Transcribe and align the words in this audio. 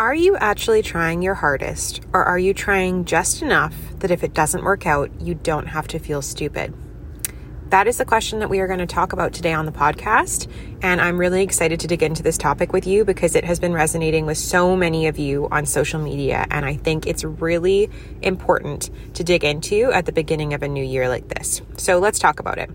Are 0.00 0.14
you 0.14 0.34
actually 0.38 0.80
trying 0.80 1.20
your 1.20 1.34
hardest, 1.34 2.00
or 2.14 2.24
are 2.24 2.38
you 2.38 2.54
trying 2.54 3.04
just 3.04 3.42
enough 3.42 3.74
that 3.98 4.10
if 4.10 4.24
it 4.24 4.32
doesn't 4.32 4.64
work 4.64 4.86
out, 4.86 5.10
you 5.20 5.34
don't 5.34 5.66
have 5.66 5.86
to 5.88 5.98
feel 5.98 6.22
stupid? 6.22 6.72
That 7.68 7.86
is 7.86 7.98
the 7.98 8.06
question 8.06 8.38
that 8.38 8.48
we 8.48 8.60
are 8.60 8.66
going 8.66 8.78
to 8.78 8.86
talk 8.86 9.12
about 9.12 9.34
today 9.34 9.52
on 9.52 9.66
the 9.66 9.72
podcast. 9.72 10.50
And 10.80 11.02
I'm 11.02 11.18
really 11.18 11.42
excited 11.42 11.80
to 11.80 11.86
dig 11.86 12.02
into 12.02 12.22
this 12.22 12.38
topic 12.38 12.72
with 12.72 12.86
you 12.86 13.04
because 13.04 13.36
it 13.36 13.44
has 13.44 13.60
been 13.60 13.74
resonating 13.74 14.24
with 14.24 14.38
so 14.38 14.74
many 14.74 15.06
of 15.06 15.18
you 15.18 15.48
on 15.50 15.66
social 15.66 16.00
media. 16.00 16.46
And 16.50 16.64
I 16.64 16.76
think 16.76 17.06
it's 17.06 17.22
really 17.22 17.90
important 18.22 18.88
to 19.16 19.22
dig 19.22 19.44
into 19.44 19.92
at 19.92 20.06
the 20.06 20.12
beginning 20.12 20.54
of 20.54 20.62
a 20.62 20.68
new 20.68 20.82
year 20.82 21.10
like 21.10 21.28
this. 21.28 21.60
So 21.76 21.98
let's 21.98 22.18
talk 22.18 22.40
about 22.40 22.56
it. 22.56 22.70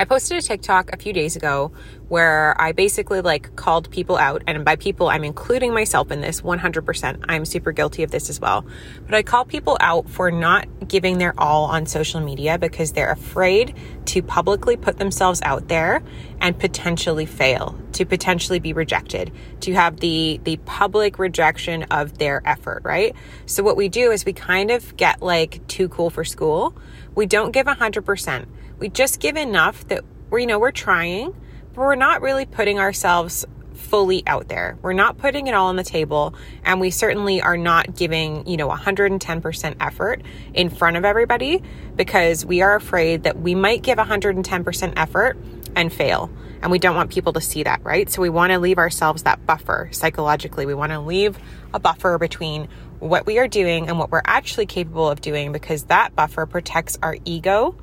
I 0.00 0.04
posted 0.04 0.38
a 0.38 0.42
TikTok 0.42 0.92
a 0.92 0.96
few 0.96 1.12
days 1.12 1.34
ago 1.34 1.72
where 2.06 2.54
I 2.56 2.70
basically 2.70 3.20
like 3.20 3.56
called 3.56 3.90
people 3.90 4.16
out. 4.16 4.44
And 4.46 4.64
by 4.64 4.76
people, 4.76 5.08
I'm 5.08 5.24
including 5.24 5.74
myself 5.74 6.12
in 6.12 6.20
this 6.20 6.40
100%. 6.40 7.24
I'm 7.28 7.44
super 7.44 7.72
guilty 7.72 8.04
of 8.04 8.12
this 8.12 8.30
as 8.30 8.40
well. 8.40 8.64
But 9.06 9.16
I 9.16 9.24
call 9.24 9.44
people 9.44 9.76
out 9.80 10.08
for 10.08 10.30
not 10.30 10.68
giving 10.86 11.18
their 11.18 11.34
all 11.36 11.64
on 11.64 11.84
social 11.84 12.20
media 12.20 12.58
because 12.58 12.92
they're 12.92 13.10
afraid 13.10 13.74
to 14.06 14.22
publicly 14.22 14.76
put 14.76 14.98
themselves 14.98 15.42
out 15.42 15.66
there 15.66 16.00
and 16.40 16.56
potentially 16.56 17.26
fail, 17.26 17.76
to 17.94 18.04
potentially 18.04 18.60
be 18.60 18.72
rejected, 18.72 19.32
to 19.62 19.74
have 19.74 19.98
the 19.98 20.40
the 20.44 20.58
public 20.58 21.18
rejection 21.18 21.82
of 21.90 22.18
their 22.18 22.40
effort, 22.44 22.82
right? 22.84 23.16
So 23.46 23.64
what 23.64 23.76
we 23.76 23.88
do 23.88 24.12
is 24.12 24.24
we 24.24 24.32
kind 24.32 24.70
of 24.70 24.96
get 24.96 25.20
like 25.20 25.66
too 25.66 25.88
cool 25.88 26.08
for 26.08 26.24
school. 26.24 26.76
We 27.16 27.26
don't 27.26 27.50
give 27.50 27.66
100%. 27.66 28.46
We 28.78 28.88
just 28.88 29.18
give 29.18 29.36
enough 29.36 29.86
that 29.88 30.04
we're, 30.30 30.38
you 30.38 30.46
know, 30.46 30.58
we're 30.58 30.70
trying, 30.70 31.32
but 31.74 31.78
we're 31.80 31.96
not 31.96 32.22
really 32.22 32.46
putting 32.46 32.78
ourselves 32.78 33.44
fully 33.74 34.22
out 34.26 34.48
there. 34.48 34.78
We're 34.82 34.92
not 34.92 35.18
putting 35.18 35.46
it 35.46 35.54
all 35.54 35.66
on 35.66 35.76
the 35.76 35.84
table, 35.84 36.34
and 36.64 36.80
we 36.80 36.90
certainly 36.90 37.40
are 37.40 37.56
not 37.56 37.96
giving, 37.96 38.46
you 38.46 38.56
know, 38.56 38.68
110% 38.68 39.76
effort 39.80 40.22
in 40.54 40.70
front 40.70 40.96
of 40.96 41.04
everybody 41.04 41.62
because 41.96 42.44
we 42.44 42.60
are 42.62 42.76
afraid 42.76 43.24
that 43.24 43.40
we 43.40 43.54
might 43.54 43.82
give 43.82 43.98
110% 43.98 44.92
effort 44.96 45.36
and 45.74 45.92
fail. 45.92 46.30
And 46.60 46.70
we 46.72 46.78
don't 46.78 46.96
want 46.96 47.10
people 47.10 47.32
to 47.34 47.40
see 47.40 47.62
that, 47.62 47.84
right? 47.84 48.10
So 48.10 48.20
we 48.20 48.30
want 48.30 48.52
to 48.52 48.58
leave 48.58 48.78
ourselves 48.78 49.22
that 49.22 49.44
buffer 49.46 49.88
psychologically. 49.92 50.66
We 50.66 50.74
want 50.74 50.90
to 50.90 50.98
leave 50.98 51.38
a 51.72 51.78
buffer 51.78 52.18
between 52.18 52.68
what 52.98 53.26
we 53.26 53.38
are 53.38 53.46
doing 53.46 53.88
and 53.88 53.98
what 53.98 54.10
we're 54.10 54.22
actually 54.24 54.66
capable 54.66 55.08
of 55.08 55.20
doing 55.20 55.52
because 55.52 55.84
that 55.84 56.16
buffer 56.16 56.46
protects 56.46 56.98
our 57.00 57.16
ego 57.24 57.76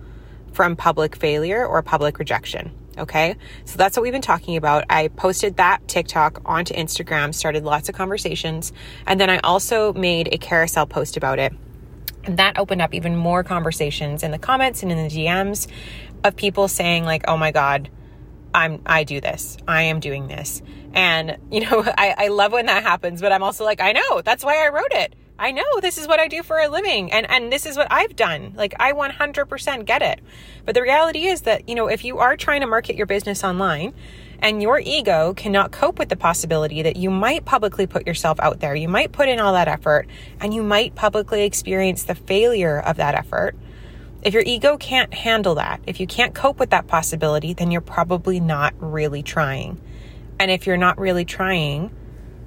from 0.56 0.76
public 0.76 1.16
failure 1.16 1.66
or 1.66 1.82
public 1.84 2.18
rejection. 2.18 2.72
Okay. 2.98 3.36
So 3.66 3.78
that's 3.78 3.98
what 3.98 4.04
we've 4.04 4.14
been 4.14 4.22
talking 4.22 4.56
about. 4.56 4.86
I 4.90 5.10
posted 5.10 5.58
that 5.58 5.86
TikTok 5.88 6.42
onto 6.46 6.74
Instagram, 6.74 7.34
started 7.34 7.66
lots 7.66 7.90
of 7.90 7.96
conversations. 7.96 8.72
And 9.06 9.20
then 9.20 9.30
I 9.30 9.40
also 9.40 9.92
made 9.92 10.30
a 10.32 10.38
carousel 10.38 10.88
post 10.88 11.18
about 11.18 11.38
it. 11.38 11.54
And 12.24 12.38
that 12.38 12.58
opened 12.58 12.82
up 12.82 12.94
even 12.94 13.18
more 13.18 13.44
conversations 13.44 14.24
in 14.24 14.32
the 14.32 14.40
comments 14.40 14.82
and 14.82 14.92
in 14.92 15.08
the 15.08 15.14
DMs 15.14 15.68
of 16.24 16.38
people 16.38 16.70
saying, 16.70 17.04
like, 17.04 17.26
oh 17.28 17.38
my 17.38 17.52
God, 17.52 17.90
I'm 18.54 18.82
I 18.86 19.04
do 19.04 19.20
this. 19.20 19.58
I 19.68 19.84
am 19.84 20.00
doing 20.00 20.28
this. 20.28 20.62
And, 20.94 21.38
you 21.52 21.60
know, 21.62 21.84
I, 21.86 22.16
I 22.18 22.28
love 22.30 22.54
when 22.54 22.68
that 22.68 22.84
happens, 22.84 23.22
but 23.22 23.34
I'm 23.34 23.44
also 23.44 23.66
like, 23.66 23.82
I 23.82 23.92
know, 23.92 24.22
that's 24.22 24.44
why 24.44 24.66
I 24.66 24.70
wrote 24.70 24.92
it. 24.92 25.16
I 25.38 25.52
know 25.52 25.64
this 25.82 25.98
is 25.98 26.08
what 26.08 26.20
I 26.20 26.30
do 26.30 26.44
for 26.44 26.60
a 26.60 26.70
living 26.70 27.12
and 27.12 27.30
and 27.30 27.52
this 27.52 27.66
is 27.66 27.76
what 27.76 27.88
I've 27.92 28.16
done. 28.16 28.54
Like 28.56 28.74
I 28.80 28.94
100% 28.94 29.86
get 29.86 30.02
it. 30.02 30.22
But 30.64 30.76
the 30.76 30.82
reality 30.82 31.26
is 31.26 31.42
that, 31.42 31.68
you 31.68 31.76
know, 31.76 31.88
if 31.88 32.06
you 32.06 32.20
are 32.20 32.38
trying 32.38 32.62
to 32.62 32.68
market 32.68 32.96
your 32.96 33.06
business 33.06 33.44
online 33.44 33.94
and 34.40 34.62
your 34.62 34.80
ego 34.80 35.34
cannot 35.34 35.72
cope 35.72 36.00
with 36.00 36.08
the 36.08 36.16
possibility 36.16 36.82
that 36.84 36.96
you 36.96 37.12
might 37.12 37.44
publicly 37.44 37.86
put 37.86 38.08
yourself 38.08 38.40
out 38.40 38.62
there, 38.62 38.76
you 38.76 38.88
might 38.88 39.12
put 39.12 39.28
in 39.28 39.40
all 39.40 39.54
that 39.54 39.68
effort 39.68 40.08
and 40.40 40.54
you 40.54 40.64
might 40.64 40.96
publicly 40.96 41.44
experience 41.44 42.04
the 42.04 42.16
failure 42.16 42.80
of 42.80 42.96
that 42.98 43.14
effort. 43.14 43.58
If 44.22 44.34
your 44.34 44.44
ego 44.44 44.78
can't 44.78 45.14
handle 45.14 45.56
that, 45.56 45.82
if 45.86 46.00
you 46.00 46.08
can't 46.08 46.34
cope 46.34 46.60
with 46.60 46.70
that 46.70 46.88
possibility, 46.88 47.54
then 47.54 47.72
you're 47.72 47.82
probably 47.82 48.40
not 48.40 48.74
really 48.80 49.22
trying. 49.22 49.82
And 50.40 50.50
if 50.50 50.66
you're 50.66 50.78
not 50.78 50.98
really 50.98 51.26
trying, 51.26 51.94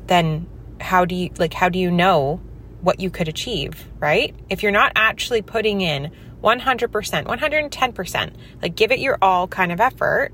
then 0.06 0.48
how 0.80 1.04
do 1.04 1.14
you 1.14 1.30
like 1.38 1.52
how 1.52 1.68
do 1.68 1.78
you 1.78 1.90
know 1.90 2.40
what 2.80 3.00
you 3.00 3.10
could 3.10 3.28
achieve, 3.28 3.86
right? 3.98 4.34
If 4.48 4.62
you're 4.62 4.72
not 4.72 4.92
actually 4.94 5.42
putting 5.42 5.80
in 5.80 6.12
100%, 6.42 7.24
110%, 7.24 8.32
like 8.62 8.76
give 8.76 8.92
it 8.92 9.00
your 9.00 9.18
all 9.20 9.48
kind 9.48 9.72
of 9.72 9.80
effort, 9.80 10.32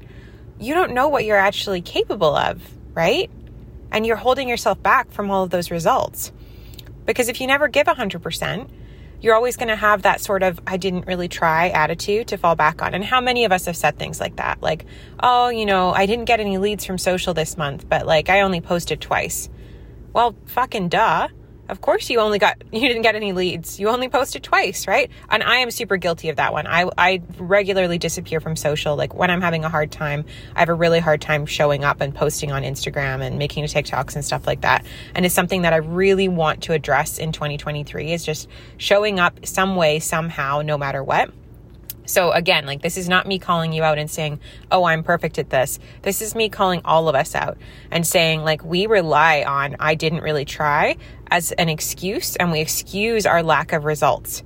you 0.59 0.75
don't 0.75 0.93
know 0.93 1.09
what 1.09 1.25
you're 1.25 1.39
actually 1.39 1.81
capable 1.81 2.37
of, 2.37 2.63
right? 2.95 3.31
And 3.91 4.07
you're 4.07 4.17
holding 4.17 4.49
yourself 4.49 4.83
back 4.83 5.11
from 5.11 5.31
all 5.31 5.45
of 5.45 5.51
those 5.51 5.71
results. 5.71 6.33
Because 7.07 7.29
if 7.29 7.41
you 7.41 7.47
never 7.47 7.69
give 7.69 7.87
100%, 7.87 8.69
you're 9.21 9.35
always 9.35 9.57
going 9.57 9.69
to 9.69 9.77
have 9.77 10.03
that 10.03 10.21
sort 10.21 10.43
of 10.43 10.61
I 10.67 10.77
didn't 10.77 11.07
really 11.07 11.29
try 11.29 11.71
attitude 11.71 12.29
to 12.29 12.37
fall 12.37 12.57
back 12.57 12.83
on. 12.83 12.93
And 12.93 13.03
how 13.03 13.23
many 13.23 13.47
of 13.47 13.53
us 13.53 13.65
have 13.65 13.77
said 13.77 13.99
things 13.99 14.21
like 14.21 14.37
that? 14.37 14.63
Like, 14.63 14.85
oh, 15.21 15.49
you 15.49 15.65
know, 15.65 15.93
I 15.93 16.05
didn't 16.05 16.27
get 16.27 16.41
any 16.41 16.59
leads 16.59 16.85
from 16.85 16.99
social 16.99 17.33
this 17.33 17.57
month, 17.57 17.89
but 17.89 18.07
like 18.07 18.29
I 18.29 18.43
only 18.43 18.61
posted 18.61 19.01
twice. 19.01 19.49
Well, 20.13 20.37
fucking 20.47 20.91
duh 20.91 21.29
of 21.69 21.81
course 21.81 22.11
you 22.11 22.21
only 22.21 22.39
got 22.39 22.57
you 22.73 22.81
didn't 22.81 23.03
get 23.03 23.15
any 23.15 23.33
leads. 23.33 23.79
You 23.81 23.89
only 23.89 24.09
posted 24.09 24.43
twice 24.43 24.87
right? 24.87 25.11
And 25.29 25.43
i 25.43 25.59
am 25.59 25.71
super 25.71 25.97
guilty 25.97 26.29
of 26.29 26.37
that 26.37 26.53
one. 26.53 26.67
I 26.67 26.89
i 26.97 27.23
regularly 27.39 27.99
disappear 27.99 28.41
from 28.41 28.57
social 28.57 28.97
like 28.97 29.15
when 29.15 29.31
i'm 29.31 29.41
having 29.41 29.65
a 29.65 29.69
hard 29.69 29.91
time. 29.91 30.25
I 30.55 30.61
have 30.61 30.69
a 30.69 30.75
really 30.75 31.01
hard 31.01 31.21
time 31.21 31.47
showing 31.47 31.85
up 31.85 32.01
and 32.01 32.15
posting 32.15 32.53
on 32.53 32.63
instagram 32.63 33.23
and 33.23 33.39
making 33.39 33.65
tiktoks 33.65 34.15
and 34.15 34.25
stuff 34.25 34.47
like 34.47 34.61
that. 34.63 34.85
And 35.15 35.25
it's 35.25 35.35
something 35.35 35.63
that 35.63 35.73
i 35.73 35.77
really 35.77 36.29
want 36.29 36.63
to 36.65 36.73
address 36.73 37.19
in 37.19 37.33
2023 37.33 38.13
is 38.13 38.25
just 38.25 38.49
showing 38.77 39.19
up 39.19 39.47
some 39.47 39.77
way 39.77 39.99
somehow 39.99 40.63
no 40.63 40.77
matter 40.77 41.03
what 41.03 41.31
so 42.07 42.33
again, 42.33 42.67
like 42.67 42.83
this 42.83 42.97
is 42.97 43.09
not 43.09 43.27
me 43.27 43.39
calling 43.39 43.73
you 43.73 43.83
out 43.83 43.99
and 43.99 44.11
saying, 44.11 44.41
"Oh, 44.71 44.85
I'm 44.85 45.03
perfect 45.03 45.39
at 45.39 45.51
this." 45.51 45.79
This 46.03 46.21
is 46.21 46.35
me 46.35 46.49
calling 46.49 46.81
all 46.85 47.09
of 47.09 47.15
us 47.15 47.35
out 47.35 47.57
and 47.91 48.07
saying 48.07 48.43
like 48.43 48.65
we 48.65 48.87
rely 48.87 49.43
on 49.47 49.77
I 49.81 49.95
didn't 49.95 50.23
really 50.23 50.45
try 50.45 50.97
as 51.31 51.53
an 51.53 51.69
excuse 51.69 52.37
and 52.37 52.53
we 52.53 52.61
excuse 52.61 53.27
our 53.27 53.43
lack 53.43 53.73
of 53.73 53.85
results 53.85 54.43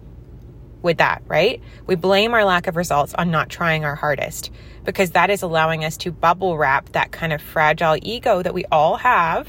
with 0.83 0.99
that, 0.99 1.23
right? 1.27 1.61
We 1.87 1.97
blame 1.97 2.35
our 2.35 2.45
lack 2.45 2.67
of 2.67 2.77
results 2.77 3.15
on 3.15 3.31
not 3.31 3.49
trying 3.49 3.85
our 3.85 3.97
hardest 3.97 4.51
because 4.85 5.11
that 5.11 5.29
is 5.29 5.43
allowing 5.43 5.85
us 5.85 5.97
to 5.99 6.13
bubble 6.13 6.57
wrap 6.57 6.91
that 6.93 7.11
kind 7.11 7.33
of 7.33 7.43
fragile 7.43 7.97
ego 8.01 8.43
that 8.43 8.55
we 8.55 8.65
all 8.71 8.97
have 8.97 9.49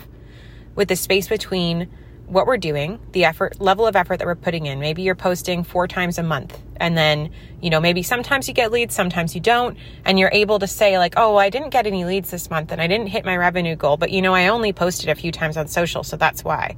with 0.76 0.88
the 0.88 0.96
space 0.96 1.28
between 1.28 1.88
what 2.30 2.46
we're 2.46 2.58
doing, 2.58 3.00
the 3.12 3.26
effort, 3.26 3.60
level 3.60 3.88
of 3.88 3.96
effort 3.96 4.18
that 4.18 4.26
we're 4.26 4.36
putting 4.36 4.68
in. 4.68 4.80
Maybe 4.80 5.02
you're 5.02 5.16
posting 5.16 5.64
four 5.64 5.88
times 5.88 6.18
a 6.18 6.24
month 6.24 6.58
and 6.78 6.98
then, 6.98 7.32
you 7.62 7.70
know, 7.70 7.82
maybe 7.82 8.04
sometimes 8.04 8.48
you 8.48 8.54
get 8.54 8.72
leads, 8.72 8.94
sometimes 8.94 9.34
you 9.34 9.42
don't. 9.42 9.78
And 10.06 10.20
you're 10.20 10.30
able 10.32 10.60
to 10.60 10.68
say 10.68 10.98
like, 10.98 11.16
oh, 11.18 11.38
I 11.38 11.50
didn't 11.50 11.72
get 11.72 11.88
any 11.88 12.06
leads 12.06 12.30
this 12.30 12.50
month 12.50 12.72
and 12.72 12.82
I 12.82 12.88
didn't 12.88 13.08
hit 13.08 13.26
my 13.26 13.36
revenue 13.36 13.76
goal, 13.76 13.98
but 13.98 14.12
you 14.12 14.22
know, 14.22 14.34
I 14.34 14.48
only 14.48 14.74
posted 14.74 15.10
a 15.10 15.16
few 15.16 15.32
times 15.32 15.58
on 15.58 15.68
social. 15.68 16.04
So 16.04 16.18
that's 16.18 16.44
why 16.44 16.76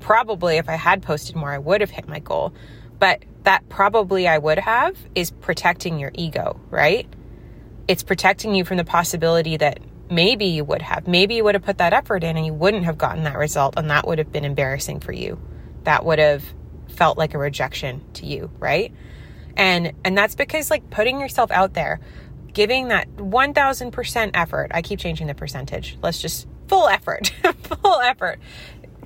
probably 0.00 0.56
if 0.56 0.68
I 0.68 0.76
had 0.76 1.02
posted 1.02 1.36
more, 1.36 1.50
I 1.50 1.58
would 1.58 1.80
have 1.80 1.90
hit 1.90 2.08
my 2.08 2.18
goal. 2.18 2.54
But 2.98 3.22
that 3.42 3.68
probably 3.68 4.26
I 4.26 4.38
would 4.38 4.58
have 4.58 4.96
is 5.14 5.30
protecting 5.30 5.98
your 5.98 6.10
ego, 6.14 6.58
right? 6.70 7.06
It's 7.88 8.02
protecting 8.02 8.54
you 8.54 8.64
from 8.64 8.78
the 8.78 8.84
possibility 8.84 9.56
that 9.58 9.80
maybe 10.10 10.46
you 10.46 10.64
would 10.64 10.82
have. 10.82 11.06
Maybe 11.06 11.34
you 11.34 11.44
would 11.44 11.54
have 11.54 11.64
put 11.64 11.78
that 11.78 11.92
effort 11.92 12.24
in 12.24 12.36
and 12.36 12.44
you 12.44 12.54
wouldn't 12.54 12.84
have 12.84 12.98
gotten 12.98 13.24
that 13.24 13.38
result, 13.38 13.74
and 13.76 13.90
that 13.90 14.06
would 14.06 14.18
have 14.18 14.32
been 14.32 14.44
embarrassing 14.44 15.00
for 15.00 15.12
you. 15.12 15.40
That 15.84 16.04
would 16.04 16.18
have 16.18 16.44
felt 16.88 17.18
like 17.18 17.34
a 17.34 17.38
rejection 17.38 18.04
to 18.14 18.26
you, 18.26 18.50
right? 18.58 18.92
And 19.56 19.92
and 20.04 20.16
that's 20.16 20.34
because 20.34 20.70
like 20.70 20.88
putting 20.90 21.20
yourself 21.20 21.50
out 21.50 21.74
there, 21.74 22.00
giving 22.52 22.88
that 22.88 23.08
1000% 23.16 24.30
effort. 24.34 24.70
I 24.72 24.82
keep 24.82 24.98
changing 24.98 25.26
the 25.26 25.34
percentage. 25.34 25.98
Let's 26.02 26.20
just 26.20 26.46
full 26.68 26.88
effort. 26.88 27.28
full 27.62 28.00
effort. 28.00 28.38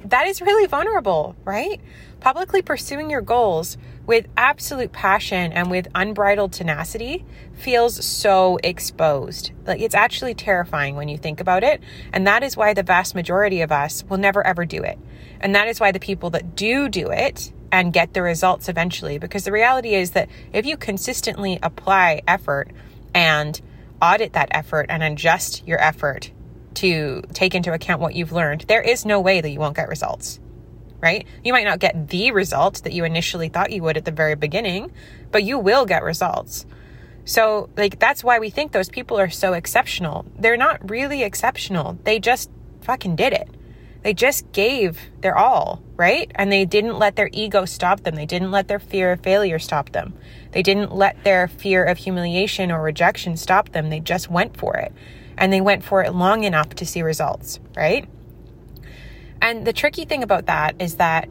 That 0.05 0.27
is 0.27 0.41
really 0.41 0.67
vulnerable, 0.67 1.37
right? 1.45 1.81
Publicly 2.21 2.63
pursuing 2.63 3.11
your 3.11 3.21
goals 3.21 3.79
with 4.05 4.27
absolute 4.37 4.91
passion 4.91 5.53
and 5.53 5.71
with 5.71 5.87
unbridled 5.95 6.53
tenacity 6.53 7.25
feels 7.53 8.05
so 8.05 8.59
exposed. 8.65 9.53
Like 9.67 9.81
it's 9.81 9.95
actually 9.95 10.35
terrifying 10.35 10.97
when 10.97 11.09
you 11.09 11.17
think 11.17 11.41
about 11.41 11.63
it. 11.63 11.81
And 12.13 12.27
that 12.27 12.43
is 12.43 12.57
why 12.57 12.75
the 12.75 12.83
vast 12.83 13.15
majority 13.15 13.61
of 13.61 13.71
us 13.71 14.03
will 14.09 14.19
never 14.19 14.45
ever 14.45 14.65
do 14.65 14.83
it. 14.83 14.99
And 15.41 15.55
that 15.55 15.69
is 15.69 15.79
why 15.79 15.93
the 15.93 16.01
people 16.01 16.31
that 16.31 16.57
do 16.57 16.89
do 16.89 17.11
it 17.11 17.53
and 17.71 17.93
get 17.93 18.15
the 18.15 18.23
results 18.23 18.69
eventually, 18.69 19.19
because 19.19 19.45
the 19.45 19.53
reality 19.53 19.95
is 19.95 20.13
that 20.13 20.29
if 20.53 20.67
you 20.67 20.77
consistently 20.77 21.61
apply 21.63 22.23
effort 22.27 22.71
and 23.15 23.61
audit 24.03 24.33
that 24.33 24.49
effort 24.51 24.87
and 24.89 25.05
adjust 25.05 25.67
your 25.69 25.81
effort 25.81 26.33
to 26.75 27.23
take 27.33 27.55
into 27.55 27.73
account 27.73 28.01
what 28.01 28.15
you've 28.15 28.33
learned, 28.33 28.63
there 28.63 28.83
is 28.83 29.05
no 29.05 29.21
way 29.21 29.41
that 29.41 29.51
you 29.51 29.61
won't 29.61 29.77
get 29.77 29.89
results 29.89 30.41
right? 31.01 31.27
You 31.45 31.53
might 31.53 31.65
not 31.65 31.79
get 31.79 32.09
the 32.09 32.33
result 32.33 32.83
that 32.85 32.93
you 32.93 33.05
initially 33.05 33.49
thought 33.49 33.73
you 33.73 33.83
would 33.83 33.97
at 33.97 34.05
the 34.05 34.11
very 34.11 34.35
beginning, 34.35 34.93
but 35.31 35.45
you 35.45 35.59
will 35.59 35.87
get 35.87 36.03
results. 36.03 36.67
So, 37.25 37.69
like, 37.77 37.99
that's 37.99 38.25
why 38.25 38.39
we 38.39 38.51
think 38.51 38.73
those 38.73 38.89
people 38.89 39.19
are 39.19 39.29
so 39.29 39.53
exceptional. 39.53 40.25
They're 40.39 40.57
not 40.57 40.91
really 40.91 41.23
exceptional. 41.23 41.99
They 42.05 42.19
just 42.19 42.51
fucking 42.81 43.17
did 43.17 43.35
it. 43.35 43.49
They 44.03 44.15
just 44.15 44.51
gave 44.53 44.99
their 45.21 45.37
all, 45.37 45.83
right? 45.97 46.31
And 46.35 46.51
they 46.51 46.65
didn't 46.65 46.99
let 46.99 47.17
their 47.17 47.29
ego 47.33 47.65
stop 47.65 48.03
them. 48.03 48.15
They 48.15 48.27
didn't 48.27 48.51
let 48.51 48.69
their 48.69 48.79
fear 48.79 49.13
of 49.13 49.21
failure 49.21 49.59
stop 49.59 49.91
them. 49.91 50.15
They 50.53 50.63
didn't 50.63 50.95
let 50.95 51.23
their 51.25 51.49
fear 51.49 51.85
of 51.85 51.99
humiliation 51.99 52.71
or 52.71 52.81
rejection 52.81 53.37
stop 53.37 53.71
them. 53.71 53.91
They 53.91 54.01
just 54.01 54.31
went 54.31 54.57
for 54.57 54.77
it. 54.77 54.93
And 55.37 55.53
they 55.53 55.61
went 55.61 55.85
for 55.85 56.03
it 56.03 56.15
long 56.15 56.45
enough 56.45 56.71
to 56.77 56.87
see 56.87 57.03
results, 57.03 57.61
right? 57.77 58.09
And 59.41 59.67
the 59.67 59.73
tricky 59.73 60.05
thing 60.05 60.23
about 60.23 60.47
that 60.47 60.81
is 60.81 60.97
that 60.97 61.29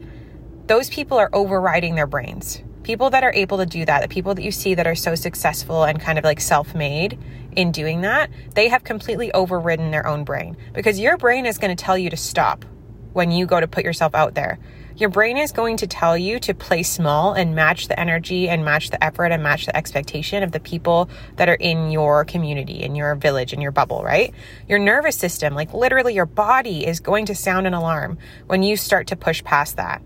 those 0.66 0.88
people 0.90 1.18
are 1.18 1.30
overriding 1.32 1.94
their 1.94 2.06
brains. 2.06 2.62
People 2.82 3.10
that 3.10 3.22
are 3.22 3.32
able 3.32 3.58
to 3.58 3.66
do 3.66 3.84
that, 3.84 4.02
the 4.02 4.08
people 4.08 4.34
that 4.34 4.42
you 4.42 4.50
see 4.50 4.74
that 4.74 4.86
are 4.86 4.94
so 4.94 5.14
successful 5.14 5.84
and 5.84 6.00
kind 6.00 6.18
of 6.18 6.24
like 6.24 6.40
self 6.40 6.74
made 6.74 7.18
in 7.52 7.72
doing 7.72 8.00
that, 8.02 8.30
they 8.54 8.68
have 8.68 8.84
completely 8.84 9.32
overridden 9.32 9.90
their 9.90 10.06
own 10.06 10.24
brain 10.24 10.56
because 10.72 10.98
your 10.98 11.16
brain 11.16 11.44
is 11.44 11.58
going 11.58 11.74
to 11.74 11.82
tell 11.82 11.98
you 11.98 12.08
to 12.10 12.16
stop 12.16 12.64
when 13.12 13.30
you 13.30 13.46
go 13.46 13.60
to 13.60 13.66
put 13.66 13.84
yourself 13.84 14.14
out 14.14 14.34
there. 14.34 14.58
Your 14.98 15.10
brain 15.10 15.36
is 15.36 15.52
going 15.52 15.76
to 15.76 15.86
tell 15.86 16.18
you 16.18 16.40
to 16.40 16.52
play 16.52 16.82
small 16.82 17.32
and 17.32 17.54
match 17.54 17.86
the 17.86 17.98
energy 17.98 18.48
and 18.48 18.64
match 18.64 18.90
the 18.90 19.02
effort 19.02 19.26
and 19.26 19.44
match 19.44 19.64
the 19.66 19.76
expectation 19.76 20.42
of 20.42 20.50
the 20.50 20.58
people 20.58 21.08
that 21.36 21.48
are 21.48 21.54
in 21.54 21.92
your 21.92 22.24
community, 22.24 22.82
in 22.82 22.96
your 22.96 23.14
village, 23.14 23.52
in 23.52 23.60
your 23.60 23.70
bubble, 23.70 24.02
right? 24.02 24.34
Your 24.68 24.80
nervous 24.80 25.14
system, 25.14 25.54
like 25.54 25.72
literally 25.72 26.14
your 26.14 26.26
body, 26.26 26.84
is 26.84 26.98
going 26.98 27.26
to 27.26 27.36
sound 27.36 27.68
an 27.68 27.74
alarm 27.74 28.18
when 28.48 28.64
you 28.64 28.76
start 28.76 29.06
to 29.06 29.16
push 29.16 29.44
past 29.44 29.76
that 29.76 30.02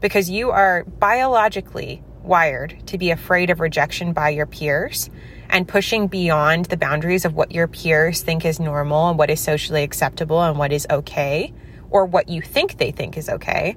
because 0.00 0.30
you 0.30 0.50
are 0.50 0.84
biologically 0.84 2.02
wired 2.22 2.86
to 2.86 2.96
be 2.96 3.10
afraid 3.10 3.50
of 3.50 3.60
rejection 3.60 4.14
by 4.14 4.30
your 4.30 4.46
peers 4.46 5.10
and 5.50 5.68
pushing 5.68 6.06
beyond 6.06 6.64
the 6.66 6.78
boundaries 6.78 7.26
of 7.26 7.34
what 7.34 7.52
your 7.52 7.68
peers 7.68 8.22
think 8.22 8.46
is 8.46 8.58
normal 8.58 9.10
and 9.10 9.18
what 9.18 9.28
is 9.28 9.40
socially 9.40 9.82
acceptable 9.82 10.42
and 10.42 10.58
what 10.58 10.72
is 10.72 10.86
okay 10.88 11.52
or 11.90 12.06
what 12.06 12.30
you 12.30 12.40
think 12.40 12.78
they 12.78 12.90
think 12.90 13.18
is 13.18 13.28
okay 13.28 13.76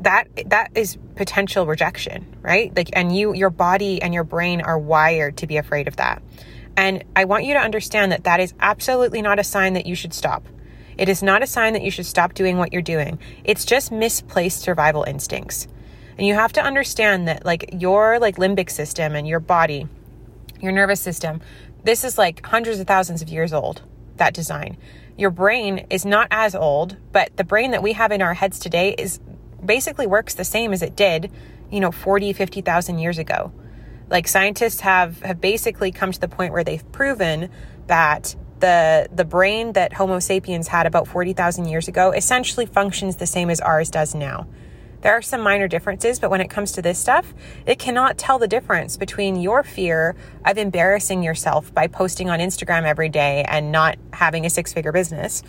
that 0.00 0.28
that 0.46 0.70
is 0.74 0.98
potential 1.14 1.66
rejection 1.66 2.30
right? 2.42 2.74
Like 2.74 2.90
and 2.92 3.14
you 3.14 3.34
your 3.34 3.50
body 3.50 4.00
and 4.02 4.14
your 4.14 4.24
brain 4.24 4.60
are 4.60 4.78
wired 4.78 5.36
to 5.38 5.46
be 5.46 5.56
afraid 5.56 5.88
of 5.88 5.96
that. 5.96 6.22
And 6.76 7.04
i 7.16 7.24
want 7.24 7.44
you 7.44 7.54
to 7.54 7.60
understand 7.60 8.12
that 8.12 8.24
that 8.24 8.40
is 8.40 8.54
absolutely 8.60 9.22
not 9.22 9.38
a 9.38 9.44
sign 9.44 9.74
that 9.74 9.86
you 9.86 9.94
should 9.94 10.14
stop. 10.14 10.46
It 10.96 11.08
is 11.08 11.22
not 11.22 11.42
a 11.42 11.46
sign 11.46 11.72
that 11.74 11.82
you 11.82 11.90
should 11.90 12.06
stop 12.06 12.34
doing 12.34 12.58
what 12.58 12.72
you're 12.72 12.82
doing. 12.82 13.18
It's 13.44 13.64
just 13.64 13.90
misplaced 13.90 14.60
survival 14.60 15.04
instincts. 15.04 15.66
And 16.18 16.26
you 16.26 16.34
have 16.34 16.52
to 16.54 16.62
understand 16.62 17.28
that 17.28 17.44
like 17.44 17.70
your 17.78 18.18
like 18.18 18.36
limbic 18.36 18.70
system 18.70 19.14
and 19.14 19.26
your 19.26 19.40
body, 19.40 19.86
your 20.60 20.72
nervous 20.72 21.00
system, 21.00 21.40
this 21.84 22.04
is 22.04 22.18
like 22.18 22.44
hundreds 22.44 22.78
of 22.80 22.86
thousands 22.86 23.22
of 23.22 23.28
years 23.30 23.52
old, 23.52 23.82
that 24.16 24.34
design. 24.34 24.76
Your 25.16 25.30
brain 25.30 25.86
is 25.90 26.04
not 26.04 26.28
as 26.30 26.54
old, 26.54 26.96
but 27.12 27.34
the 27.36 27.44
brain 27.44 27.70
that 27.70 27.82
we 27.82 27.94
have 27.94 28.12
in 28.12 28.22
our 28.22 28.34
heads 28.34 28.58
today 28.58 28.94
is 28.96 29.20
basically 29.64 30.06
works 30.06 30.34
the 30.34 30.44
same 30.44 30.72
as 30.72 30.82
it 30.82 30.96
did, 30.96 31.30
you 31.70 31.80
know, 31.80 31.90
40, 31.90 32.32
50,000 32.32 32.98
years 32.98 33.18
ago. 33.18 33.52
Like 34.08 34.26
scientists 34.26 34.80
have 34.80 35.22
have 35.22 35.40
basically 35.40 35.92
come 35.92 36.10
to 36.10 36.20
the 36.20 36.28
point 36.28 36.52
where 36.52 36.64
they've 36.64 36.90
proven 36.92 37.48
that 37.86 38.34
the 38.58 39.08
the 39.12 39.24
brain 39.24 39.72
that 39.72 39.92
Homo 39.92 40.18
sapiens 40.18 40.68
had 40.68 40.86
about 40.86 41.06
40,000 41.06 41.66
years 41.66 41.88
ago 41.88 42.10
essentially 42.12 42.66
functions 42.66 43.16
the 43.16 43.26
same 43.26 43.50
as 43.50 43.60
ours 43.60 43.90
does 43.90 44.14
now. 44.14 44.46
There 45.02 45.12
are 45.12 45.22
some 45.22 45.40
minor 45.40 45.66
differences, 45.66 46.18
but 46.18 46.30
when 46.30 46.42
it 46.42 46.50
comes 46.50 46.72
to 46.72 46.82
this 46.82 46.98
stuff, 46.98 47.32
it 47.64 47.78
cannot 47.78 48.18
tell 48.18 48.38
the 48.38 48.48
difference 48.48 48.98
between 48.98 49.36
your 49.36 49.62
fear 49.62 50.14
of 50.44 50.58
embarrassing 50.58 51.22
yourself 51.22 51.72
by 51.72 51.86
posting 51.86 52.28
on 52.28 52.38
Instagram 52.38 52.82
every 52.82 53.08
day 53.08 53.44
and 53.48 53.72
not 53.72 53.96
having 54.12 54.44
a 54.44 54.50
six 54.50 54.74
figure 54.74 54.92
business 54.92 55.42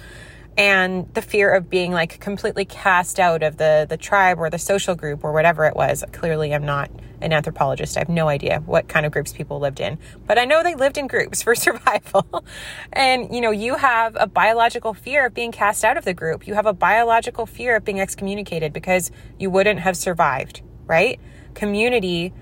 and 0.57 1.11
the 1.13 1.21
fear 1.21 1.51
of 1.53 1.69
being 1.69 1.91
like 1.91 2.19
completely 2.19 2.65
cast 2.65 3.19
out 3.19 3.43
of 3.43 3.57
the 3.57 3.85
the 3.89 3.97
tribe 3.97 4.39
or 4.39 4.49
the 4.49 4.59
social 4.59 4.95
group 4.95 5.23
or 5.23 5.31
whatever 5.31 5.65
it 5.65 5.75
was. 5.75 6.03
Clearly 6.11 6.53
i'm 6.53 6.65
not 6.65 6.91
an 7.21 7.31
anthropologist. 7.33 7.97
I 7.97 7.99
have 7.99 8.09
no 8.09 8.27
idea 8.27 8.61
what 8.65 8.87
kind 8.87 9.05
of 9.05 9.11
groups 9.11 9.31
people 9.31 9.59
lived 9.59 9.79
in 9.79 9.97
but 10.27 10.37
i 10.37 10.45
know 10.45 10.63
they 10.63 10.75
lived 10.75 10.97
in 10.97 11.07
groups 11.07 11.41
for 11.43 11.55
survival. 11.55 12.45
And 12.93 13.33
you 13.33 13.41
know 13.41 13.51
you 13.51 13.75
have 13.75 14.17
a 14.19 14.27
biological 14.27 14.93
fear 14.93 15.25
of 15.27 15.33
being 15.33 15.51
cast 15.51 15.83
out 15.85 15.97
of 15.97 16.05
the 16.05 16.13
group. 16.13 16.47
You 16.47 16.55
have 16.55 16.65
a 16.65 16.73
biological 16.73 17.45
fear 17.45 17.75
of 17.77 17.85
being 17.85 17.99
excommunicated 17.99 18.73
because 18.73 19.11
you 19.39 19.49
wouldn't 19.49 19.79
have 19.79 19.95
survived 19.95 20.61
right? 20.91 21.21
Community 21.53 22.33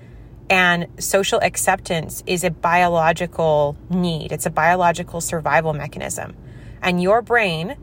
and 0.50 0.88
social 0.98 1.38
acceptance 1.40 2.24
is 2.26 2.42
a 2.42 2.50
biological 2.50 3.76
need. 3.88 4.32
It's 4.32 4.44
a 4.44 4.50
biological 4.50 5.20
survival 5.20 5.72
mechanism. 5.72 6.36
And 6.82 7.00
your 7.00 7.22
brain 7.22 7.76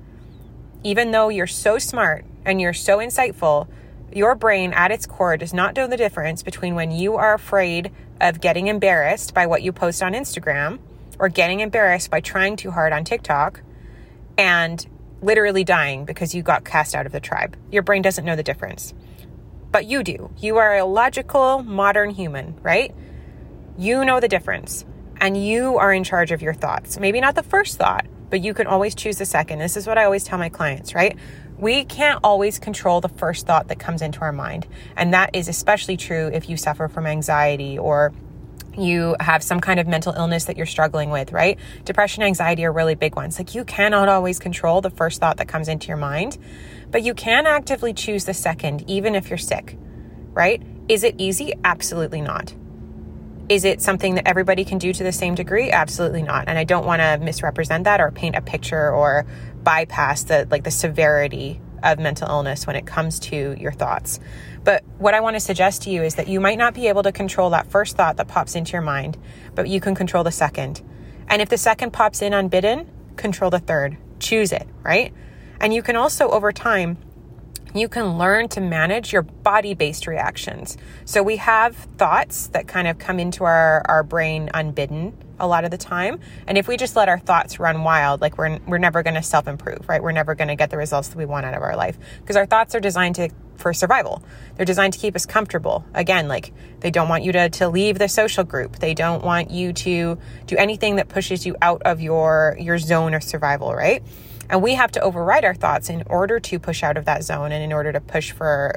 even 0.84 1.12
though 1.12 1.30
you're 1.30 1.48
so 1.48 1.78
smart 1.78 2.26
and 2.46 2.62
you're 2.62 2.74
so 2.74 2.98
insightful, 2.98 3.68
your 4.14 4.36
brain 4.36 4.74
at 4.74 4.92
its 4.92 5.06
core 5.06 5.38
does 5.38 5.54
not 5.54 5.76
know 5.76 5.88
the 5.88 5.98
difference 5.98 6.44
between 6.44 6.76
when 6.76 6.92
you 6.92 7.16
are 7.16 7.34
afraid 7.34 7.92
of 8.22 8.42
getting 8.42 8.68
embarrassed 8.68 9.34
by 9.34 9.46
what 9.46 9.62
you 9.62 9.72
post 9.72 10.02
on 10.02 10.14
Instagram 10.14 10.80
or 11.20 11.30
getting 11.30 11.60
embarrassed 11.60 12.10
by 12.10 12.20
trying 12.20 12.56
too 12.56 12.72
hard 12.72 12.94
on 12.94 13.04
TikTok 13.04 13.62
and 14.38 14.86
literally 15.22 15.64
dying 15.64 16.06
because 16.06 16.34
you 16.34 16.44
got 16.44 16.64
cast 16.64 16.96
out 16.96 17.06
of 17.06 17.12
the 17.12 17.20
tribe. 17.20 17.58
Your 17.72 17.84
brain 17.84 18.02
doesn't 18.02 18.26
know 18.26 18.36
the 18.36 18.44
difference. 18.44 18.94
But 19.72 19.86
you 19.86 20.04
do. 20.04 20.32
You 20.38 20.58
are 20.58 20.78
a 20.78 20.86
logical, 20.86 21.64
modern 21.64 22.12
human, 22.12 22.58
right? 22.62 22.94
You 23.78 24.06
know 24.06 24.20
the 24.20 24.28
difference 24.28 24.86
and 25.20 25.36
you 25.44 25.78
are 25.78 25.94
in 25.94 26.04
charge 26.04 26.32
of 26.32 26.42
your 26.42 26.54
thoughts. 26.54 27.00
Maybe 27.00 27.20
not 27.20 27.36
the 27.36 27.44
first 27.44 27.78
thought, 27.78 28.06
but 28.30 28.42
you 28.42 28.54
can 28.54 28.68
always 28.68 28.96
choose 28.96 29.18
the 29.18 29.26
second. 29.26 29.60
This 29.60 29.78
is 29.78 29.88
what 29.88 29.98
I 29.98 30.06
always 30.06 30.24
tell 30.24 30.38
my 30.38 30.50
clients, 30.50 30.94
right? 30.94 31.18
We 31.58 31.86
can't 31.86 32.20
always 32.24 32.60
control 32.60 33.02
the 33.02 33.10
first 33.10 33.48
thought 33.48 33.68
that 33.70 33.80
comes 33.80 34.02
into 34.02 34.22
our 34.22 34.32
mind. 34.32 34.68
And 34.96 35.14
that 35.14 35.36
is 35.36 35.48
especially 35.48 35.98
true 35.98 36.30
if 36.32 36.50
you 36.50 36.58
suffer 36.58 36.88
from 36.88 37.08
anxiety 37.08 37.78
or 37.80 38.14
you 38.78 39.16
have 39.20 39.42
some 39.42 39.60
kind 39.60 39.80
of 39.80 39.88
mental 39.88 40.14
illness 40.14 40.46
that 40.46 40.58
you're 40.58 40.66
struggling 40.66 41.10
with, 41.10 41.32
right? 41.32 41.58
Depression, 41.84 42.24
anxiety 42.24 42.64
are 42.66 42.72
really 42.72 42.96
big 42.96 43.16
ones. 43.16 43.40
Like 43.40 43.56
you 43.56 43.66
cannot 43.66 44.08
always 44.08 44.40
control 44.40 44.82
the 44.82 44.92
first 44.92 45.20
thought 45.20 45.38
that 45.38 45.48
comes 45.48 45.68
into 45.68 45.88
your 45.88 45.98
mind, 45.98 46.38
but 46.92 47.02
you 47.02 47.14
can 47.14 47.48
actively 47.48 47.94
choose 47.94 48.26
the 48.26 48.34
second, 48.34 48.88
even 48.88 49.16
if 49.16 49.30
you're 49.30 49.38
sick, 49.38 49.78
right? 50.34 50.62
Is 50.88 51.04
it 51.04 51.16
easy? 51.18 51.54
Absolutely 51.64 52.22
not. 52.22 52.54
Is 53.50 53.64
it 53.64 53.82
something 53.82 54.16
that 54.16 54.28
everybody 54.28 54.66
can 54.66 54.78
do 54.78 54.92
to 54.92 55.04
the 55.04 55.12
same 55.14 55.34
degree? 55.34 55.72
Absolutely 55.72 56.22
not. 56.22 56.50
And 56.50 56.58
I 56.58 56.66
don't 56.66 56.86
want 56.86 57.02
to 57.02 57.18
misrepresent 57.18 57.86
that 57.86 58.02
or 58.02 58.12
paint 58.12 58.36
a 58.36 58.42
picture 58.42 58.92
or 58.92 59.26
bypass 59.64 60.24
the 60.24 60.48
like 60.52 60.64
the 60.64 60.72
severity 60.72 61.62
of 61.84 62.00
mental 62.00 62.28
illness 62.28 62.68
when 62.68 62.76
it 62.76 62.86
comes 62.86 63.20
to 63.20 63.56
your 63.58 63.72
thoughts. 63.72 64.20
But 64.64 64.84
what 64.98 65.14
I 65.14 65.22
want 65.22 65.36
to 65.36 65.40
suggest 65.40 65.84
to 65.84 65.90
you 65.90 66.04
is 66.04 66.16
that 66.16 66.28
you 66.28 66.42
might 66.42 66.58
not 66.58 66.74
be 66.74 66.88
able 66.88 67.04
to 67.04 67.12
control 67.12 67.52
that 67.52 67.68
first 67.68 67.96
thought 67.96 68.18
that 68.18 68.28
pops 68.28 68.56
into 68.56 68.74
your 68.74 68.82
mind, 68.82 69.18
but 69.56 69.70
you 69.70 69.80
can 69.80 69.96
control 69.96 70.24
the 70.24 70.32
second. 70.32 70.82
And 71.30 71.42
if 71.42 71.48
the 71.48 71.58
second 71.58 71.92
pops 71.92 72.22
in 72.22 72.34
unbidden, 72.34 72.90
control 73.16 73.50
the 73.50 73.60
third. 73.60 73.98
Choose 74.20 74.52
it, 74.52 74.68
right? 74.84 75.14
And 75.62 75.74
you 75.74 75.82
can 75.82 75.96
also 75.96 76.30
over 76.30 76.52
time 76.52 76.98
you 77.74 77.88
can 77.88 78.18
learn 78.18 78.48
to 78.50 78.62
manage 78.62 79.14
your 79.14 79.22
body 79.22 79.74
based 79.74 80.08
reactions. 80.08 80.78
So 81.06 81.24
we 81.24 81.38
have 81.38 81.76
thoughts 81.98 82.48
that 82.48 82.68
kind 82.68 82.88
of 82.88 82.98
come 82.98 83.20
into 83.20 83.44
our, 83.44 83.84
our 83.86 84.04
brain 84.04 84.50
unbidden 84.54 85.18
a 85.40 85.48
lot 85.48 85.66
of 85.66 85.72
the 85.72 85.78
time. 85.78 86.20
And 86.48 86.58
if 86.58 86.68
we 86.68 86.78
just 86.78 86.96
let 86.96 87.10
our 87.10 87.20
thoughts 87.20 87.60
run 87.60 87.84
wild, 87.84 88.22
like 88.22 88.38
we're, 88.38 88.60
we're 88.68 88.78
never 88.78 89.04
going 89.04 89.14
to 89.16 89.24
self 89.24 89.48
improve, 89.48 89.88
right? 89.88 90.02
We're 90.02 90.12
never 90.12 90.36
going 90.36 90.48
to 90.48 90.56
get 90.56 90.70
the 90.70 90.78
results 90.78 91.10
that 91.10 91.18
we 91.18 91.26
want 91.26 91.46
out 91.46 91.54
of 91.54 91.62
our 91.62 91.76
life 91.76 91.98
because 92.22 92.36
our 92.36 92.46
thoughts 92.46 92.76
are 92.76 92.80
designed 92.80 93.16
to, 93.16 93.30
for 93.56 93.74
survival. 93.74 94.24
They're 94.56 94.66
designed 94.66 94.94
to 94.94 95.00
keep 95.00 95.16
us 95.16 95.26
comfortable. 95.26 95.86
Again, 95.94 96.28
like 96.28 96.54
they 96.80 96.92
don't 96.92 97.10
want 97.10 97.24
you 97.24 97.32
to, 97.34 97.50
to 97.50 97.70
leave 97.70 98.00
the 98.00 98.10
social 98.10 98.44
group. 98.44 98.78
They 98.78 98.94
don't 98.94 99.24
want 99.24 99.52
you 99.52 99.74
to 99.74 100.18
do 100.46 100.56
anything 100.58 100.96
that 100.96 101.10
pushes 101.10 101.46
you 101.46 101.56
out 101.62 101.82
of 101.84 102.02
your, 102.02 102.58
your 102.60 102.78
zone 102.78 103.14
of 103.14 103.24
survival, 103.24 103.74
right? 103.74 104.04
And 104.50 104.62
we 104.62 104.76
have 104.76 104.92
to 104.94 105.02
override 105.02 105.46
our 105.46 105.56
thoughts 105.56 105.90
in 105.90 106.04
order 106.08 106.40
to 106.40 106.60
push 106.60 106.84
out 106.84 106.98
of 106.98 107.06
that 107.06 107.24
zone 107.24 107.52
and 107.52 107.64
in 107.64 107.74
order 107.74 107.92
to 107.92 108.00
push 108.00 108.32
for 108.32 108.76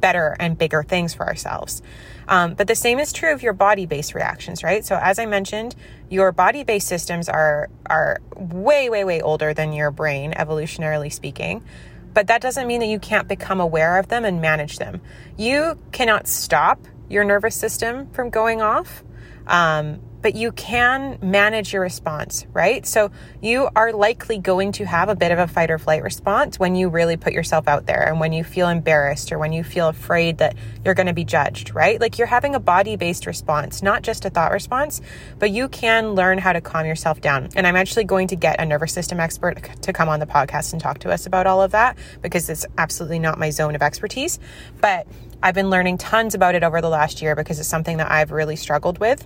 better 0.00 0.36
and 0.38 0.58
bigger 0.58 0.82
things 0.82 1.14
for 1.14 1.26
ourselves. 1.26 1.82
Um, 2.28 2.54
but 2.54 2.66
the 2.66 2.74
same 2.74 2.98
is 2.98 3.12
true 3.12 3.32
of 3.32 3.42
your 3.42 3.52
body 3.52 3.86
based 3.86 4.14
reactions, 4.14 4.62
right? 4.62 4.84
So 4.84 4.98
as 5.00 5.18
I 5.18 5.26
mentioned, 5.26 5.74
your 6.10 6.32
body 6.32 6.64
based 6.64 6.88
systems 6.88 7.28
are 7.28 7.68
are 7.86 8.18
way, 8.36 8.90
way, 8.90 9.04
way 9.04 9.20
older 9.20 9.54
than 9.54 9.72
your 9.72 9.90
brain, 9.90 10.32
evolutionarily 10.32 11.12
speaking. 11.12 11.64
But 12.12 12.28
that 12.28 12.40
doesn't 12.40 12.66
mean 12.66 12.80
that 12.80 12.86
you 12.86 12.98
can't 12.98 13.28
become 13.28 13.60
aware 13.60 13.98
of 13.98 14.08
them 14.08 14.24
and 14.24 14.40
manage 14.40 14.78
them. 14.78 15.00
You 15.36 15.78
cannot 15.92 16.26
stop 16.26 16.80
your 17.08 17.24
nervous 17.24 17.54
system 17.54 18.10
from 18.10 18.30
going 18.30 18.62
off. 18.62 19.04
Um, 19.46 20.00
but 20.26 20.34
you 20.34 20.50
can 20.50 21.20
manage 21.22 21.72
your 21.72 21.82
response, 21.82 22.46
right? 22.52 22.84
So 22.84 23.12
you 23.40 23.68
are 23.76 23.92
likely 23.92 24.38
going 24.38 24.72
to 24.72 24.84
have 24.84 25.08
a 25.08 25.14
bit 25.14 25.30
of 25.30 25.38
a 25.38 25.46
fight 25.46 25.70
or 25.70 25.78
flight 25.78 26.02
response 26.02 26.58
when 26.58 26.74
you 26.74 26.88
really 26.88 27.16
put 27.16 27.32
yourself 27.32 27.68
out 27.68 27.86
there 27.86 28.02
and 28.08 28.18
when 28.18 28.32
you 28.32 28.42
feel 28.42 28.68
embarrassed 28.68 29.30
or 29.30 29.38
when 29.38 29.52
you 29.52 29.62
feel 29.62 29.86
afraid 29.86 30.38
that 30.38 30.56
you're 30.84 30.94
going 30.94 31.06
to 31.06 31.12
be 31.12 31.24
judged, 31.24 31.76
right? 31.76 32.00
Like 32.00 32.18
you're 32.18 32.26
having 32.26 32.56
a 32.56 32.58
body 32.58 32.96
based 32.96 33.24
response, 33.24 33.84
not 33.84 34.02
just 34.02 34.24
a 34.24 34.30
thought 34.30 34.50
response, 34.50 35.00
but 35.38 35.52
you 35.52 35.68
can 35.68 36.14
learn 36.16 36.38
how 36.38 36.52
to 36.52 36.60
calm 36.60 36.86
yourself 36.86 37.20
down. 37.20 37.50
And 37.54 37.64
I'm 37.64 37.76
actually 37.76 38.02
going 38.02 38.26
to 38.26 38.34
get 38.34 38.60
a 38.60 38.66
nervous 38.66 38.92
system 38.92 39.20
expert 39.20 39.62
to 39.82 39.92
come 39.92 40.08
on 40.08 40.18
the 40.18 40.26
podcast 40.26 40.72
and 40.72 40.82
talk 40.82 40.98
to 40.98 41.12
us 41.12 41.26
about 41.26 41.46
all 41.46 41.62
of 41.62 41.70
that 41.70 41.96
because 42.20 42.50
it's 42.50 42.66
absolutely 42.78 43.20
not 43.20 43.38
my 43.38 43.50
zone 43.50 43.76
of 43.76 43.82
expertise. 43.82 44.40
But 44.80 45.06
I've 45.40 45.54
been 45.54 45.70
learning 45.70 45.98
tons 45.98 46.34
about 46.34 46.56
it 46.56 46.64
over 46.64 46.80
the 46.80 46.88
last 46.88 47.22
year 47.22 47.36
because 47.36 47.60
it's 47.60 47.68
something 47.68 47.98
that 47.98 48.10
I've 48.10 48.32
really 48.32 48.56
struggled 48.56 48.98
with 48.98 49.24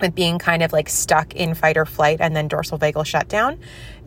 with 0.00 0.14
being 0.14 0.38
kind 0.38 0.62
of 0.62 0.72
like 0.72 0.88
stuck 0.88 1.34
in 1.34 1.54
fight 1.54 1.76
or 1.76 1.84
flight 1.84 2.18
and 2.20 2.34
then 2.34 2.48
dorsal 2.48 2.78
vagal 2.78 3.06
shutdown. 3.06 3.58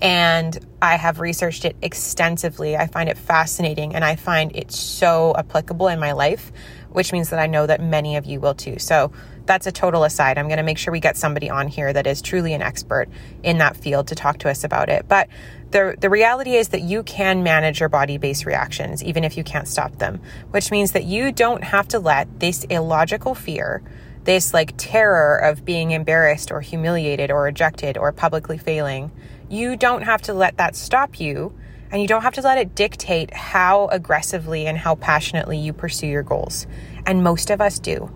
And 0.01 0.57
I 0.81 0.95
have 0.95 1.19
researched 1.19 1.65
it 1.65 1.75
extensively. 1.81 2.75
I 2.75 2.87
find 2.87 3.09
it 3.09 3.17
fascinating 3.17 3.95
and 3.95 4.03
I 4.03 4.15
find 4.15 4.55
it 4.55 4.71
so 4.71 5.33
applicable 5.37 5.87
in 5.87 5.99
my 5.99 6.11
life, 6.11 6.51
which 6.89 7.13
means 7.13 7.29
that 7.29 7.39
I 7.39 7.47
know 7.47 7.65
that 7.67 7.81
many 7.81 8.17
of 8.17 8.25
you 8.25 8.39
will 8.39 8.55
too. 8.55 8.79
So 8.79 9.11
that's 9.45 9.67
a 9.67 9.71
total 9.71 10.03
aside. 10.03 10.37
I'm 10.37 10.47
going 10.47 10.57
to 10.57 10.63
make 10.63 10.77
sure 10.77 10.91
we 10.91 10.99
get 10.99 11.17
somebody 11.17 11.49
on 11.49 11.67
here 11.67 11.91
that 11.91 12.07
is 12.07 12.21
truly 12.21 12.53
an 12.53 12.61
expert 12.61 13.09
in 13.43 13.57
that 13.57 13.75
field 13.75 14.07
to 14.07 14.15
talk 14.15 14.39
to 14.39 14.49
us 14.49 14.63
about 14.63 14.89
it. 14.89 15.07
But 15.07 15.27
the, 15.71 15.95
the 15.99 16.09
reality 16.09 16.55
is 16.55 16.69
that 16.69 16.81
you 16.81 17.03
can 17.03 17.43
manage 17.43 17.79
your 17.79 17.89
body 17.89 18.17
based 18.17 18.45
reactions, 18.45 19.03
even 19.03 19.23
if 19.23 19.37
you 19.37 19.43
can't 19.43 19.67
stop 19.67 19.97
them, 19.97 20.21
which 20.51 20.71
means 20.71 20.91
that 20.93 21.03
you 21.03 21.31
don't 21.31 21.63
have 21.63 21.87
to 21.89 21.99
let 21.99 22.39
this 22.39 22.63
illogical 22.65 23.35
fear 23.35 23.81
this 24.23 24.53
like 24.53 24.73
terror 24.77 25.37
of 25.37 25.65
being 25.65 25.91
embarrassed 25.91 26.51
or 26.51 26.61
humiliated 26.61 27.31
or 27.31 27.43
rejected 27.43 27.97
or 27.97 28.11
publicly 28.11 28.57
failing, 28.57 29.11
you 29.49 29.75
don't 29.75 30.03
have 30.03 30.21
to 30.23 30.33
let 30.33 30.57
that 30.57 30.75
stop 30.75 31.19
you 31.19 31.53
and 31.91 32.01
you 32.01 32.07
don't 32.07 32.23
have 32.23 32.33
to 32.33 32.41
let 32.41 32.57
it 32.57 32.73
dictate 32.73 33.33
how 33.33 33.87
aggressively 33.87 34.65
and 34.65 34.77
how 34.79 34.95
passionately 34.95 35.59
you 35.59 35.71
pursue 35.71 36.07
your 36.07 36.23
goals. 36.23 36.65
And 37.05 37.23
most 37.23 37.51
of 37.51 37.61
us 37.61 37.77
do. 37.77 38.11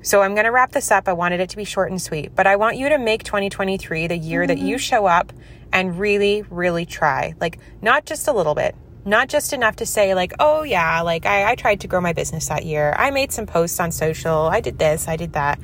So 0.00 0.22
I'm 0.22 0.34
going 0.34 0.44
to 0.44 0.52
wrap 0.52 0.70
this 0.72 0.92
up. 0.92 1.08
I 1.08 1.12
wanted 1.12 1.40
it 1.40 1.50
to 1.50 1.56
be 1.56 1.64
short 1.64 1.90
and 1.90 2.00
sweet, 2.00 2.34
but 2.36 2.46
I 2.46 2.54
want 2.54 2.76
you 2.76 2.88
to 2.90 2.98
make 2.98 3.24
2023 3.24 4.06
the 4.06 4.16
year 4.16 4.42
mm-hmm. 4.42 4.46
that 4.46 4.58
you 4.58 4.78
show 4.78 5.06
up 5.06 5.32
and 5.72 5.98
really, 5.98 6.42
really 6.50 6.86
try. 6.86 7.34
Like, 7.40 7.58
not 7.82 8.06
just 8.06 8.28
a 8.28 8.32
little 8.32 8.54
bit, 8.54 8.76
not 9.08 9.28
just 9.28 9.52
enough 9.52 9.76
to 9.76 9.86
say, 9.86 10.14
like, 10.14 10.34
oh, 10.38 10.62
yeah, 10.62 11.00
like 11.02 11.26
I, 11.26 11.52
I 11.52 11.54
tried 11.54 11.80
to 11.80 11.88
grow 11.88 12.00
my 12.00 12.12
business 12.12 12.48
that 12.48 12.64
year. 12.64 12.94
I 12.96 13.10
made 13.10 13.32
some 13.32 13.46
posts 13.46 13.80
on 13.80 13.90
social. 13.90 14.46
I 14.46 14.60
did 14.60 14.78
this, 14.78 15.08
I 15.08 15.16
did 15.16 15.32
that. 15.32 15.58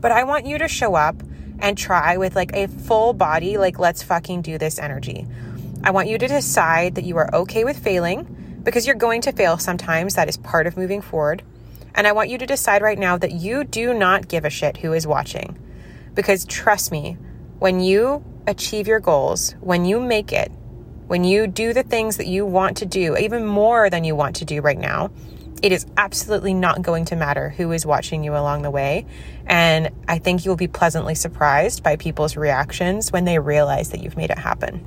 But 0.00 0.12
I 0.12 0.24
want 0.24 0.46
you 0.46 0.58
to 0.58 0.68
show 0.68 0.94
up 0.94 1.16
and 1.60 1.76
try 1.76 2.16
with 2.16 2.36
like 2.36 2.54
a 2.54 2.68
full 2.68 3.12
body, 3.12 3.58
like, 3.58 3.78
let's 3.78 4.02
fucking 4.02 4.42
do 4.42 4.58
this 4.58 4.78
energy. 4.78 5.26
I 5.82 5.90
want 5.90 6.08
you 6.08 6.18
to 6.18 6.28
decide 6.28 6.96
that 6.96 7.04
you 7.04 7.16
are 7.16 7.34
okay 7.34 7.64
with 7.64 7.78
failing 7.78 8.60
because 8.62 8.86
you're 8.86 8.96
going 8.96 9.22
to 9.22 9.32
fail 9.32 9.58
sometimes. 9.58 10.14
That 10.14 10.28
is 10.28 10.36
part 10.36 10.66
of 10.66 10.76
moving 10.76 11.00
forward. 11.00 11.42
And 11.94 12.06
I 12.06 12.12
want 12.12 12.30
you 12.30 12.38
to 12.38 12.46
decide 12.46 12.82
right 12.82 12.98
now 12.98 13.16
that 13.18 13.32
you 13.32 13.64
do 13.64 13.94
not 13.94 14.28
give 14.28 14.44
a 14.44 14.50
shit 14.50 14.78
who 14.78 14.92
is 14.92 15.06
watching. 15.06 15.58
Because 16.14 16.44
trust 16.44 16.92
me, 16.92 17.16
when 17.58 17.80
you 17.80 18.24
achieve 18.46 18.86
your 18.86 19.00
goals, 19.00 19.54
when 19.60 19.84
you 19.84 20.00
make 20.00 20.32
it, 20.32 20.52
when 21.08 21.24
you 21.24 21.46
do 21.46 21.72
the 21.72 21.82
things 21.82 22.18
that 22.18 22.26
you 22.26 22.44
want 22.44 22.76
to 22.78 22.86
do, 22.86 23.16
even 23.16 23.46
more 23.46 23.88
than 23.88 24.04
you 24.04 24.14
want 24.14 24.36
to 24.36 24.44
do 24.44 24.60
right 24.60 24.78
now, 24.78 25.10
it 25.62 25.72
is 25.72 25.86
absolutely 25.96 26.52
not 26.52 26.82
going 26.82 27.06
to 27.06 27.16
matter 27.16 27.48
who 27.48 27.72
is 27.72 27.86
watching 27.86 28.22
you 28.22 28.36
along 28.36 28.60
the 28.62 28.70
way. 28.70 29.06
And 29.46 29.90
I 30.06 30.18
think 30.18 30.44
you'll 30.44 30.56
be 30.56 30.68
pleasantly 30.68 31.14
surprised 31.14 31.82
by 31.82 31.96
people's 31.96 32.36
reactions 32.36 33.10
when 33.10 33.24
they 33.24 33.38
realize 33.38 33.90
that 33.90 34.02
you've 34.02 34.18
made 34.18 34.30
it 34.30 34.38
happen. 34.38 34.86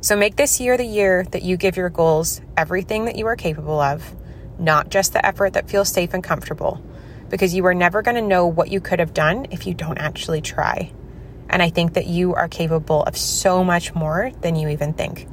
So 0.00 0.16
make 0.16 0.36
this 0.36 0.60
year 0.60 0.76
the 0.76 0.84
year 0.84 1.24
that 1.32 1.42
you 1.42 1.56
give 1.56 1.76
your 1.76 1.90
goals 1.90 2.40
everything 2.56 3.04
that 3.04 3.16
you 3.16 3.26
are 3.26 3.36
capable 3.36 3.80
of, 3.80 4.14
not 4.58 4.90
just 4.90 5.12
the 5.12 5.26
effort 5.26 5.54
that 5.54 5.68
feels 5.68 5.88
safe 5.88 6.14
and 6.14 6.22
comfortable, 6.22 6.82
because 7.28 7.52
you 7.52 7.66
are 7.66 7.74
never 7.74 8.00
going 8.00 8.14
to 8.14 8.22
know 8.22 8.46
what 8.46 8.70
you 8.70 8.80
could 8.80 9.00
have 9.00 9.12
done 9.12 9.48
if 9.50 9.66
you 9.66 9.74
don't 9.74 9.98
actually 9.98 10.40
try. 10.40 10.92
And 11.50 11.62
I 11.62 11.68
think 11.68 11.94
that 11.94 12.06
you 12.06 12.34
are 12.34 12.48
capable 12.48 13.02
of 13.02 13.16
so 13.16 13.62
much 13.64 13.94
more 13.94 14.30
than 14.40 14.56
you 14.56 14.68
even 14.68 14.94
think. 14.94 15.26